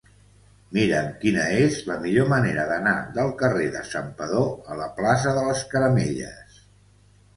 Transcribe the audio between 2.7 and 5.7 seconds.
d'anar del carrer de Santpedor a la plaça de les